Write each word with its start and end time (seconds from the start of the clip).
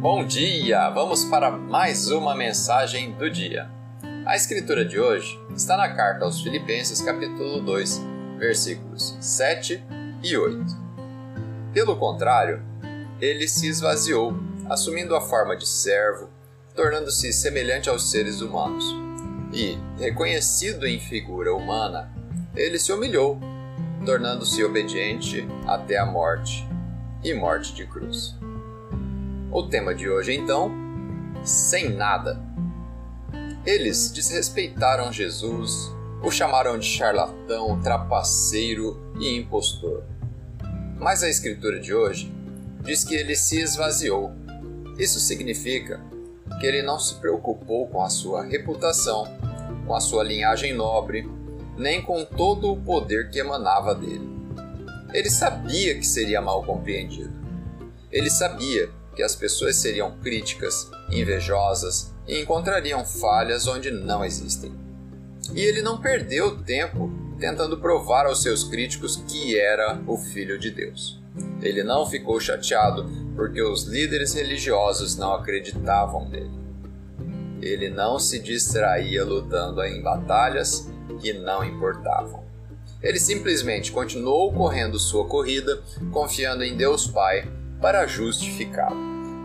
Bom 0.00 0.24
dia! 0.24 0.88
Vamos 0.90 1.24
para 1.24 1.50
mais 1.50 2.08
uma 2.08 2.32
mensagem 2.32 3.10
do 3.14 3.28
dia. 3.28 3.68
A 4.24 4.36
escritura 4.36 4.84
de 4.84 5.00
hoje 5.00 5.36
está 5.56 5.76
na 5.76 5.92
carta 5.92 6.24
aos 6.24 6.40
Filipenses, 6.40 7.02
capítulo 7.02 7.60
2, 7.60 8.00
versículos 8.38 9.16
7 9.20 9.82
e 10.22 10.36
8. 10.36 10.64
Pelo 11.72 11.96
contrário, 11.96 12.62
ele 13.20 13.48
se 13.48 13.66
esvaziou, 13.66 14.38
assumindo 14.70 15.16
a 15.16 15.20
forma 15.20 15.56
de 15.56 15.66
servo, 15.66 16.30
tornando-se 16.76 17.32
semelhante 17.32 17.88
aos 17.88 18.08
seres 18.08 18.40
humanos. 18.40 18.84
E, 19.52 19.76
reconhecido 19.98 20.86
em 20.86 21.00
figura 21.00 21.52
humana, 21.52 22.08
ele 22.54 22.78
se 22.78 22.92
humilhou, 22.92 23.40
tornando-se 24.06 24.62
obediente 24.62 25.44
até 25.66 25.98
a 25.98 26.06
morte 26.06 26.64
e 27.24 27.34
morte 27.34 27.74
de 27.74 27.84
cruz. 27.84 28.37
O 29.50 29.62
tema 29.62 29.94
de 29.94 30.08
hoje, 30.10 30.34
então, 30.34 30.70
sem 31.42 31.88
nada. 31.88 32.38
Eles 33.64 34.10
desrespeitaram 34.10 35.10
Jesus, 35.10 35.90
o 36.22 36.30
chamaram 36.30 36.78
de 36.78 36.86
charlatão, 36.86 37.80
trapaceiro 37.80 39.00
e 39.18 39.36
impostor. 39.36 40.04
Mas 40.98 41.22
a 41.22 41.30
escritura 41.30 41.80
de 41.80 41.94
hoje 41.94 42.30
diz 42.82 43.04
que 43.04 43.14
ele 43.14 43.34
se 43.34 43.58
esvaziou. 43.58 44.32
Isso 44.98 45.18
significa 45.18 46.00
que 46.60 46.66
ele 46.66 46.82
não 46.82 46.98
se 46.98 47.14
preocupou 47.14 47.86
com 47.88 48.02
a 48.02 48.10
sua 48.10 48.44
reputação, 48.44 49.26
com 49.86 49.94
a 49.94 50.00
sua 50.00 50.24
linhagem 50.24 50.74
nobre, 50.74 51.26
nem 51.76 52.02
com 52.02 52.24
todo 52.24 52.70
o 52.70 52.76
poder 52.76 53.30
que 53.30 53.38
emanava 53.38 53.94
dele. 53.94 54.28
Ele 55.14 55.30
sabia 55.30 55.94
que 55.94 56.06
seria 56.06 56.42
mal 56.42 56.62
compreendido. 56.64 57.32
Ele 58.10 58.28
sabia 58.28 58.90
que 59.18 59.22
as 59.24 59.34
pessoas 59.34 59.74
seriam 59.74 60.16
críticas, 60.20 60.88
invejosas 61.10 62.14
e 62.24 62.40
encontrariam 62.40 63.04
falhas 63.04 63.66
onde 63.66 63.90
não 63.90 64.24
existem. 64.24 64.72
E 65.52 65.60
ele 65.60 65.82
não 65.82 66.00
perdeu 66.00 66.62
tempo 66.62 67.10
tentando 67.36 67.78
provar 67.78 68.26
aos 68.26 68.44
seus 68.44 68.62
críticos 68.62 69.16
que 69.26 69.58
era 69.58 70.00
o 70.06 70.16
Filho 70.16 70.56
de 70.56 70.70
Deus. 70.70 71.20
Ele 71.60 71.82
não 71.82 72.06
ficou 72.06 72.38
chateado 72.38 73.10
porque 73.34 73.60
os 73.60 73.88
líderes 73.88 74.34
religiosos 74.34 75.16
não 75.16 75.34
acreditavam 75.34 76.28
nele. 76.28 76.56
Ele 77.60 77.90
não 77.90 78.20
se 78.20 78.38
distraía 78.38 79.24
lutando 79.24 79.82
em 79.82 80.00
batalhas 80.00 80.88
que 81.20 81.32
não 81.32 81.64
importavam. 81.64 82.44
Ele 83.02 83.18
simplesmente 83.18 83.90
continuou 83.90 84.52
correndo 84.52 84.96
sua 84.96 85.26
corrida, 85.26 85.82
confiando 86.12 86.62
em 86.62 86.76
Deus 86.76 87.08
Pai 87.08 87.57
para 87.80 88.06
justificá-lo. 88.06 88.96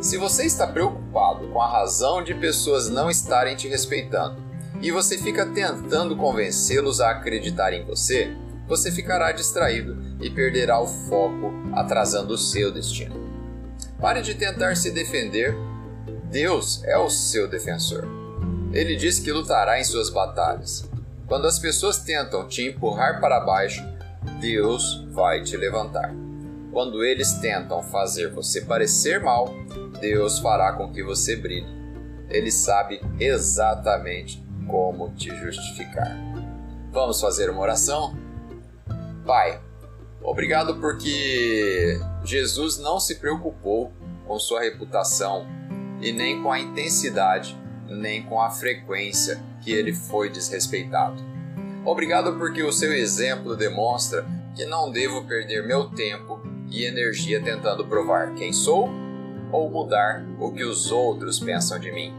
Se 0.00 0.16
você 0.16 0.44
está 0.44 0.66
preocupado 0.66 1.48
com 1.48 1.60
a 1.60 1.70
razão 1.70 2.22
de 2.22 2.34
pessoas 2.34 2.88
não 2.88 3.10
estarem 3.10 3.56
te 3.56 3.68
respeitando 3.68 4.42
e 4.80 4.90
você 4.90 5.16
fica 5.16 5.46
tentando 5.46 6.16
convencê-los 6.16 7.00
a 7.00 7.10
acreditar 7.10 7.72
em 7.72 7.84
você, 7.84 8.36
você 8.66 8.90
ficará 8.90 9.32
distraído 9.32 9.96
e 10.20 10.30
perderá 10.30 10.80
o 10.80 10.86
foco, 10.86 11.52
atrasando 11.74 12.34
o 12.34 12.38
seu 12.38 12.72
destino. 12.72 13.14
Pare 14.00 14.22
de 14.22 14.34
tentar 14.34 14.76
se 14.76 14.90
defender. 14.90 15.54
Deus 16.30 16.82
é 16.84 16.98
o 16.98 17.08
seu 17.08 17.48
defensor. 17.48 18.06
Ele 18.72 18.96
diz 18.96 19.18
que 19.20 19.30
lutará 19.30 19.78
em 19.78 19.84
suas 19.84 20.10
batalhas. 20.10 20.90
Quando 21.26 21.46
as 21.46 21.58
pessoas 21.58 21.98
tentam 21.98 22.46
te 22.48 22.62
empurrar 22.68 23.20
para 23.20 23.40
baixo, 23.40 23.82
Deus 24.40 25.06
vai 25.12 25.42
te 25.42 25.56
levantar. 25.56 26.23
Quando 26.74 27.04
eles 27.04 27.34
tentam 27.34 27.84
fazer 27.84 28.32
você 28.32 28.60
parecer 28.60 29.20
mal, 29.20 29.48
Deus 30.00 30.40
fará 30.40 30.72
com 30.72 30.92
que 30.92 31.04
você 31.04 31.36
brilhe. 31.36 31.68
Ele 32.28 32.50
sabe 32.50 33.00
exatamente 33.20 34.44
como 34.66 35.14
te 35.14 35.30
justificar. 35.36 36.18
Vamos 36.90 37.20
fazer 37.20 37.48
uma 37.48 37.60
oração? 37.60 38.18
Pai, 39.24 39.62
obrigado 40.20 40.80
porque 40.80 41.96
Jesus 42.24 42.76
não 42.78 42.98
se 42.98 43.20
preocupou 43.20 43.92
com 44.26 44.36
sua 44.40 44.62
reputação 44.62 45.46
e 46.00 46.10
nem 46.10 46.42
com 46.42 46.50
a 46.50 46.58
intensidade, 46.58 47.56
nem 47.86 48.24
com 48.24 48.42
a 48.42 48.50
frequência 48.50 49.40
que 49.62 49.70
ele 49.70 49.94
foi 49.94 50.28
desrespeitado. 50.28 51.22
Obrigado 51.84 52.36
porque 52.36 52.64
o 52.64 52.72
seu 52.72 52.92
exemplo 52.92 53.56
demonstra 53.56 54.26
que 54.56 54.66
não 54.66 54.90
devo 54.90 55.24
perder 55.24 55.64
meu 55.64 55.88
tempo 55.90 56.42
e 56.70 56.84
energia 56.84 57.42
tentando 57.42 57.86
provar 57.86 58.34
quem 58.34 58.52
sou 58.52 58.88
ou 59.52 59.70
mudar 59.70 60.24
o 60.40 60.52
que 60.52 60.64
os 60.64 60.90
outros 60.90 61.38
pensam 61.38 61.78
de 61.78 61.92
mim. 61.92 62.12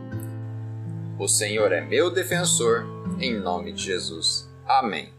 O 1.19 1.27
Senhor 1.27 1.71
é 1.71 1.81
meu 1.81 2.09
defensor, 2.09 2.85
em 3.19 3.33
nome 3.37 3.71
de 3.71 3.83
Jesus. 3.83 4.49
Amém. 4.67 5.09